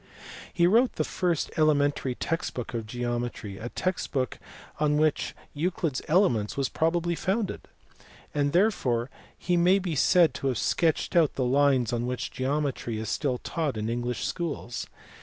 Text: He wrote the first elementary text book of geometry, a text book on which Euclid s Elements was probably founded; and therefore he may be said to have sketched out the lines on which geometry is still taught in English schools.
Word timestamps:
He 0.51 0.65
wrote 0.65 0.93
the 0.93 1.03
first 1.03 1.51
elementary 1.57 2.15
text 2.15 2.55
book 2.55 2.73
of 2.73 2.87
geometry, 2.87 3.59
a 3.59 3.69
text 3.69 4.11
book 4.11 4.39
on 4.79 4.97
which 4.97 5.35
Euclid 5.53 5.93
s 5.97 6.01
Elements 6.07 6.57
was 6.57 6.69
probably 6.69 7.13
founded; 7.13 7.67
and 8.33 8.51
therefore 8.51 9.11
he 9.37 9.55
may 9.55 9.77
be 9.77 9.93
said 9.93 10.33
to 10.33 10.47
have 10.47 10.57
sketched 10.57 11.15
out 11.15 11.35
the 11.35 11.45
lines 11.45 11.93
on 11.93 12.07
which 12.07 12.31
geometry 12.31 12.97
is 12.97 13.09
still 13.09 13.37
taught 13.37 13.77
in 13.77 13.89
English 13.89 14.25
schools. 14.25 14.87